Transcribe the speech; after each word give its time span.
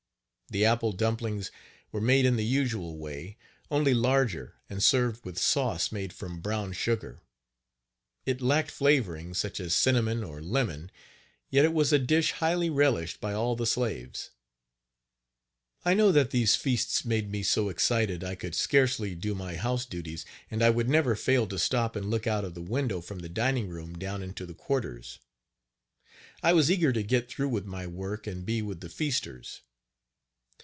The 0.49 0.65
apple 0.65 0.91
dumplings 0.91 1.49
were 1.93 2.01
made 2.01 2.25
in 2.25 2.35
the 2.35 2.43
usual 2.43 2.97
way, 2.97 3.37
only 3.69 3.93
larger, 3.93 4.55
and 4.69 4.83
served 4.83 5.23
with 5.23 5.37
sauce 5.39 5.93
made 5.93 6.11
from 6.11 6.41
brown 6.41 6.73
sugar. 6.73 7.21
It 8.25 8.41
lacked 8.41 8.69
flavoring, 8.69 9.33
such 9.33 9.61
as 9.61 9.73
cinnamon 9.73 10.25
or 10.25 10.41
lemon, 10.41 10.91
yet 11.49 11.63
it 11.63 11.71
was 11.71 11.93
a 11.93 11.99
dish 11.99 12.33
highly 12.33 12.69
relished 12.69 13.21
by 13.21 13.31
all 13.31 13.55
the 13.55 13.65
slaves. 13.65 14.31
I 15.85 15.93
know 15.93 16.11
that 16.11 16.31
these 16.31 16.57
feasts 16.57 17.05
made 17.05 17.31
me 17.31 17.43
so 17.43 17.69
excited, 17.69 18.19
Page 18.19 18.27
50 18.31 18.31
I 18.33 18.35
could 18.35 18.55
scarcely 18.55 19.15
do 19.15 19.33
my 19.33 19.55
house 19.55 19.85
duties, 19.85 20.25
and 20.51 20.61
I 20.61 20.69
would 20.69 20.89
never 20.89 21.15
fail 21.15 21.47
to 21.47 21.57
stop 21.57 21.95
and 21.95 22.11
look 22.11 22.27
out 22.27 22.43
of 22.43 22.55
the 22.55 22.61
window 22.61 22.99
from 22.99 23.19
the 23.19 23.29
dining 23.29 23.69
room 23.69 23.97
down 23.97 24.21
into 24.21 24.45
the 24.45 24.53
quarters. 24.53 25.17
I 26.43 26.51
was 26.51 26.69
eager 26.69 26.91
to 26.91 27.03
get 27.03 27.29
through 27.29 27.47
with 27.47 27.65
my 27.65 27.87
work 27.87 28.27
and 28.27 28.45
be 28.45 28.61
with 28.61 28.81
the 28.81 28.89
feasters. 28.89 29.61